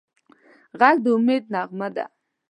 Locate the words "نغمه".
1.53-1.87